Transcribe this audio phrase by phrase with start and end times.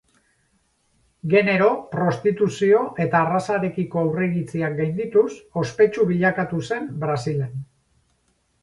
[1.33, 5.29] Genero, prostituzio eta arrazarekiko aurreiritziak gaindituz,
[5.67, 7.59] ospetsu bilakatu zen Brasilen.